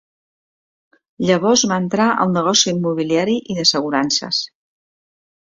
Llavors 1.27 1.65
va 1.73 1.77
entrar 1.83 2.07
al 2.25 2.33
negoci 2.37 2.71
immobiliari 2.73 3.39
i 3.55 3.59
d'assegurances. 3.59 4.45